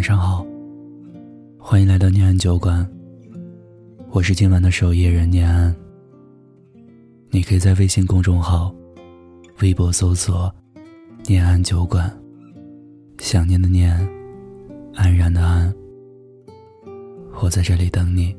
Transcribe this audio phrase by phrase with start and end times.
[0.00, 0.46] 晚上好，
[1.58, 2.90] 欢迎来到念安酒馆。
[4.08, 5.76] 我是今晚的守夜人念安。
[7.28, 8.74] 你可以在微信公众号、
[9.58, 10.50] 微博搜索
[11.28, 12.10] “念安酒馆”，
[13.20, 13.94] 想念的念，
[14.94, 15.70] 安然的安。
[17.42, 18.34] 我在这里等你。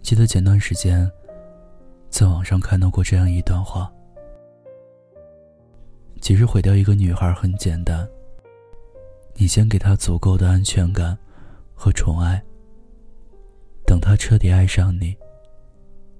[0.00, 1.10] 记得前段时间，
[2.08, 3.92] 在网上看到过这样一段话。
[6.20, 8.08] 其实毁掉一个女孩很简单。
[9.34, 11.16] 你先给她足够的安全感
[11.74, 12.42] 和宠爱，
[13.86, 15.16] 等她彻底爱上你，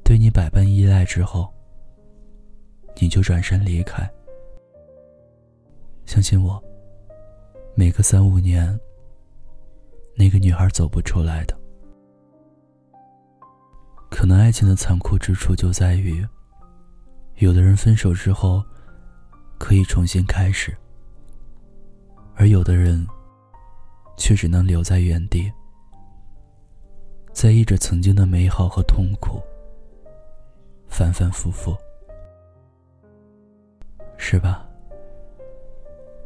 [0.03, 1.53] 对你百般依赖之后，
[2.99, 4.11] 你就转身离开。
[6.07, 6.63] 相信我，
[7.75, 8.79] 每隔三五年，
[10.17, 11.55] 那个女孩走不出来的。
[14.11, 16.27] 可能爱情的残酷之处就在于，
[17.37, 18.65] 有的人分手之后。
[19.61, 20.75] 可以重新开始，
[22.35, 23.07] 而有的人
[24.17, 25.53] 却只能留在原地，
[27.31, 29.39] 在意着曾经的美好和痛苦，
[30.89, 31.77] 反反复复，
[34.17, 34.67] 是吧？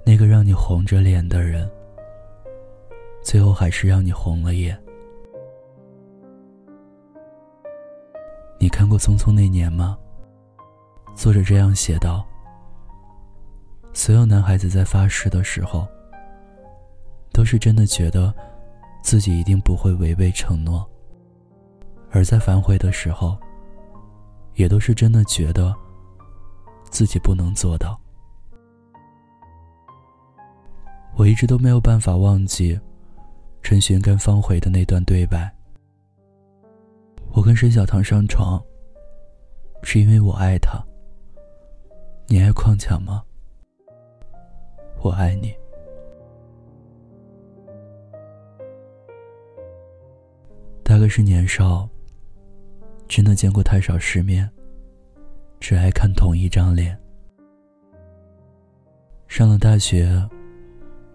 [0.07, 1.69] 那个让你红着脸的人，
[3.21, 4.81] 最后还是让你红了眼。
[8.61, 9.99] 你看过《匆匆那年》吗？
[11.17, 12.25] 作者这样写道。
[13.97, 15.87] 所有男孩子在发誓的时候，
[17.33, 18.35] 都是真的觉得
[19.03, 20.85] 自己一定不会违背承诺；
[22.11, 23.39] 而在反悔的时候，
[24.55, 25.73] 也都是真的觉得
[26.91, 27.99] 自己不能做到。
[31.17, 32.79] 我一直都没有办法忘记
[33.63, 35.49] 陈寻跟方茴的那段对白
[37.33, 38.61] ：“我跟沈小棠上床，
[39.85, 40.85] 是因为我爱他。
[42.27, 43.23] 你爱矿强吗？”
[45.05, 45.55] 我爱你。
[50.83, 51.87] 大概是年少，
[53.07, 54.51] 真的见过太少世面，
[55.61, 56.99] 只爱看同一张脸。
[59.29, 60.09] 上了大学，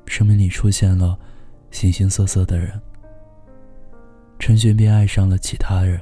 [0.06, 1.18] 生命里出现了
[1.72, 2.80] 形形色色的人，
[4.38, 6.00] 陈寻便爱上了其他人，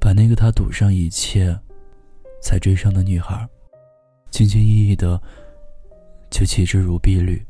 [0.00, 1.56] 把那个他赌上一切
[2.42, 3.48] 才追上的女孩，
[4.32, 5.22] 轻轻易易的。
[6.30, 7.44] 就弃之如敝履。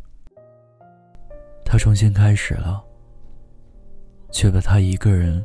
[1.64, 2.82] 他重新开始了，
[4.30, 5.44] 却把他一个人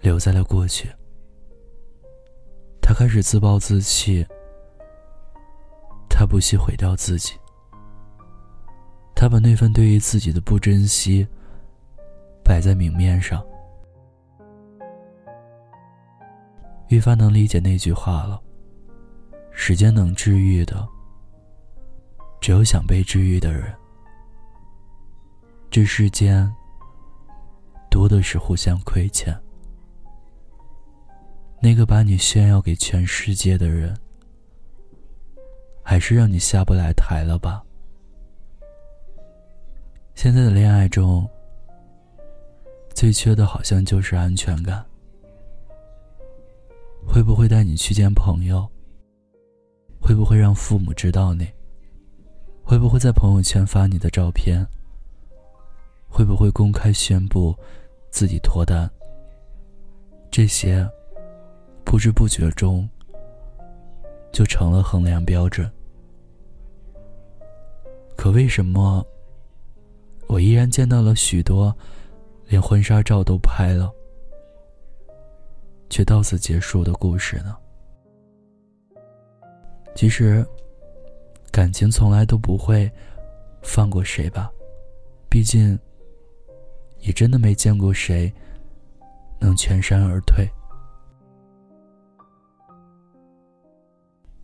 [0.00, 0.88] 留在了过去。
[2.80, 4.26] 他开始自暴自弃，
[6.08, 7.34] 他不惜毁掉自己。
[9.14, 11.26] 他把那份对于自己的不珍惜
[12.44, 13.44] 摆在明面上，
[16.88, 18.40] 愈发能理解那句话了：
[19.50, 20.88] 时间能治愈的。
[22.40, 23.72] 只有想被治愈的人，
[25.70, 26.50] 这世间
[27.90, 29.38] 多的是互相亏欠。
[31.60, 33.94] 那个把你炫耀给全世界的人，
[35.82, 37.62] 还是让你下不来台了吧？
[40.14, 41.28] 现在的恋爱中，
[42.94, 44.82] 最缺的好像就是安全感。
[47.06, 48.66] 会不会带你去见朋友？
[50.00, 51.46] 会不会让父母知道你？
[52.62, 54.66] 会不会在朋友圈发你的照片？
[56.08, 57.54] 会不会公开宣布
[58.10, 58.90] 自己脱单？
[60.30, 60.88] 这些
[61.84, 62.88] 不知不觉中
[64.32, 65.70] 就成了衡量标准。
[68.16, 69.04] 可为什么
[70.28, 71.76] 我依然见到了许多
[72.46, 73.92] 连婚纱照都拍了
[75.88, 77.56] 却到此结束的故事呢？
[79.96, 80.46] 其实。
[81.52, 82.90] 感情从来都不会
[83.62, 84.50] 放过谁吧，
[85.28, 85.78] 毕竟
[87.00, 88.32] 也真的没见过谁
[89.40, 90.48] 能全身而退。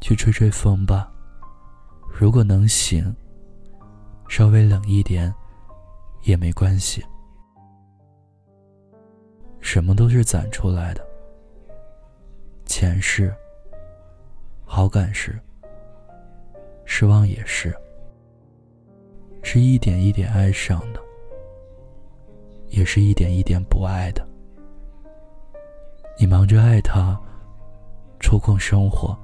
[0.00, 1.10] 去吹吹风吧，
[2.18, 3.14] 如果能醒，
[4.28, 5.32] 稍微冷一点
[6.22, 7.04] 也没关系。
[9.60, 11.04] 什么都是攒出来的，
[12.66, 13.34] 前世，
[14.64, 15.38] 好感是。
[16.86, 17.76] 失望也是，
[19.42, 21.00] 是一点一点爱上的，
[22.68, 24.26] 也是一点一点不爱的。
[26.18, 27.20] 你忙着爱他，
[28.18, 29.14] 抽空生活，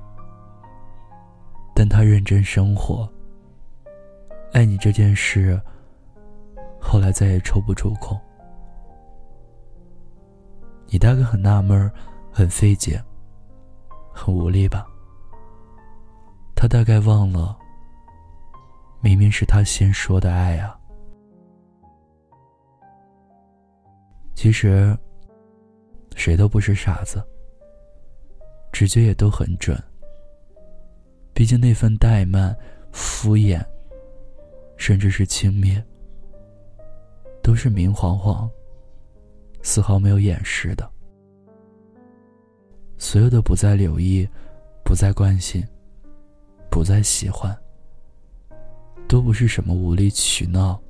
[1.75, 3.09] 但他认真生活。
[4.53, 5.59] 爱你这件事，
[6.79, 8.21] 后来再也抽不出空。
[10.89, 11.91] 你大概很纳闷
[12.31, 13.03] 很费解，
[14.13, 14.87] 很无力吧？
[16.63, 17.59] 他大概忘了，
[19.01, 20.79] 明明是他先说的爱啊。
[24.37, 24.97] 其实，
[26.15, 27.21] 谁都不是傻子，
[28.71, 29.77] 直觉也都很准。
[31.35, 32.57] 毕竟那份怠慢、
[32.93, 33.61] 敷衍，
[34.77, 35.83] 甚至是轻蔑，
[37.43, 38.49] 都是明晃晃、
[39.63, 40.89] 丝毫没有掩饰的。
[42.99, 44.25] 所有的不再留意、
[44.85, 45.61] 不再关心、
[46.73, 47.55] 不再喜欢，
[49.07, 50.81] 都不是什么无理取闹，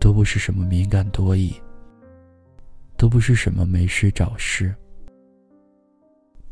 [0.00, 1.54] 都不是什么敏感多疑。
[2.96, 4.74] 都不是什么没事找事，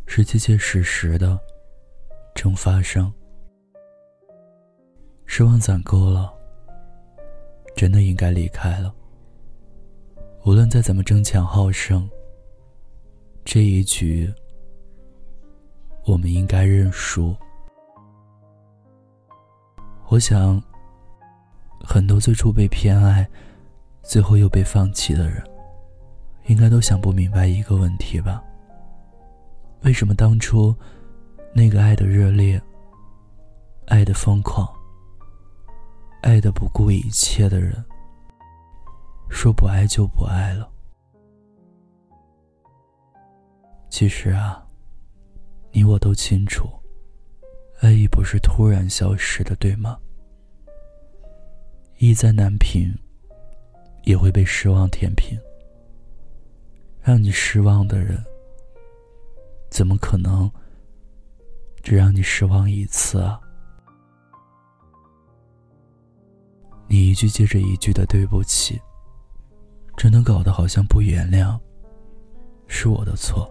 [0.07, 1.39] 是切切实实的
[2.35, 3.13] 正发生。
[5.27, 6.33] 失望攒够了，
[7.77, 8.95] 真的应该离开了。
[10.47, 12.09] 无论再怎么争强好胜，
[13.45, 14.33] 这一局
[16.07, 17.37] 我们应该认输。
[20.11, 20.61] 我想，
[21.85, 23.29] 很多最初被偏爱，
[24.03, 25.43] 最后又被放弃的人。
[26.47, 28.43] 应该都想不明白一个问题吧？
[29.83, 30.75] 为什么当初
[31.53, 32.59] 那个爱的热烈、
[33.89, 34.67] 爱的疯狂、
[36.23, 37.85] 爱的不顾一切的人，
[39.29, 40.67] 说不爱就不爱了？
[43.91, 44.67] 其实啊，
[45.71, 46.67] 你我都清楚，
[47.81, 49.99] 爱意不是突然消失的，对吗？
[51.99, 52.93] 意再难平，
[54.05, 55.39] 也会被失望填平。
[57.01, 58.23] 让你失望的人，
[59.71, 60.51] 怎么可能
[61.83, 63.41] 只让你失望一次啊？
[66.89, 68.81] 你一句接着一句的对不起，
[69.97, 71.59] 真的搞得好像不原谅
[72.67, 73.49] 是我的错。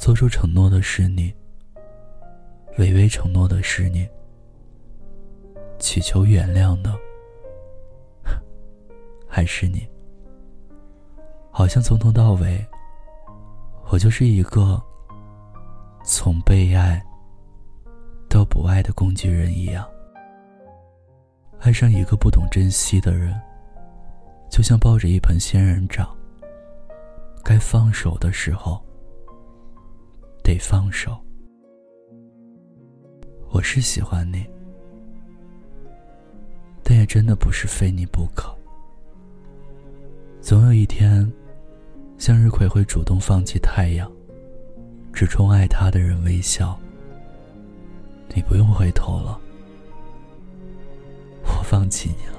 [0.00, 1.30] 做出承诺的是你，
[2.78, 4.08] 违背承诺的是你，
[5.78, 6.98] 祈求原谅的
[9.28, 9.86] 还是你。
[11.50, 12.66] 好像从头到尾，
[13.90, 14.82] 我就是一个
[16.02, 17.04] 从被爱
[18.26, 19.86] 到不爱的工具人一样。
[21.58, 23.38] 爱上一个不懂珍惜的人，
[24.50, 26.08] 就像抱着一盆仙人掌，
[27.44, 28.82] 该放手的时候
[30.50, 31.16] 得放手。
[33.52, 34.44] 我是喜欢你，
[36.82, 38.52] 但也真的不是非你不可。
[40.40, 41.30] 总有一天。
[42.18, 44.12] 向日葵会主动放弃太阳，
[45.10, 46.78] 只冲爱他的人微笑。
[48.34, 49.40] 你不用回头了，
[51.44, 52.38] 我放弃你了。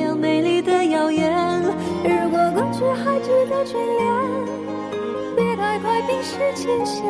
[0.00, 1.62] 样美丽的谣言。
[2.02, 4.00] 如果过去还值得眷恋，
[5.36, 7.04] 别太快冰释前嫌。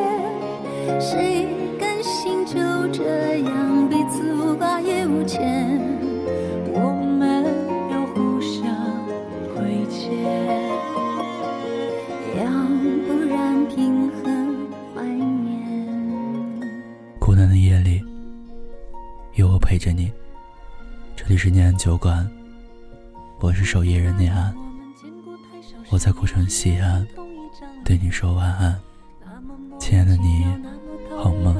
[0.99, 1.47] 谁
[1.79, 2.53] 甘心就
[2.93, 5.79] 这样彼此无挂也无牵？
[6.73, 7.45] 我们
[7.91, 8.63] 要互相
[9.53, 10.61] 亏欠。
[19.63, 20.11] 陪着你，
[21.15, 22.29] 这里是念安酒馆，
[23.41, 24.55] 我是守夜人念安，
[25.89, 27.07] 我在古城西安，
[27.83, 28.79] 对你说晚安，
[29.79, 30.45] 亲爱的你，
[31.17, 31.55] 好梦。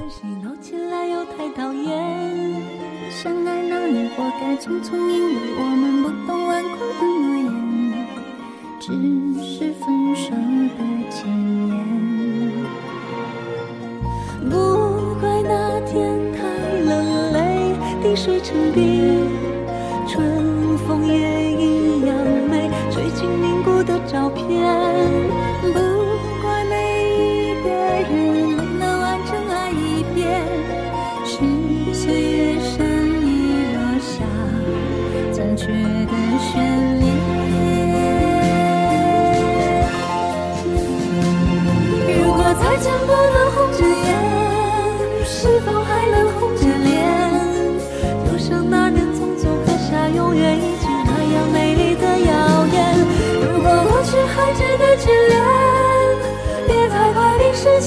[3.09, 7.49] 相爱那年活该匆匆，因为我们不懂顽固的诺言，
[8.79, 8.93] 只
[9.43, 10.31] 是分手。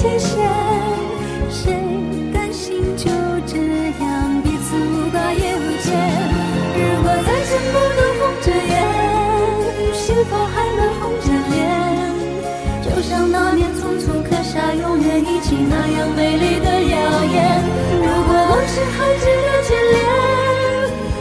[0.05, 0.37] 牵线，
[1.49, 1.73] 谁
[2.31, 3.09] 甘心就
[3.47, 5.91] 这样彼此无挂也无牵？
[6.77, 8.73] 如果再见不能红着眼，
[9.93, 11.53] 是否还能红着脸？
[12.83, 17.35] 就像那年匆匆刻下永远一起那样美丽的谣言。
[17.97, 19.97] 如果往事还值得眷恋，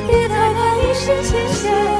[0.09, 1.94] 别太快一时牵线。